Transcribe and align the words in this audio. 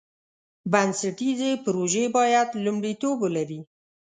بنسټیزې 0.71 1.51
پروژې 1.63 2.05
باید 2.17 2.49
لومړیتوب 2.65 3.17
ولري. 3.21 3.59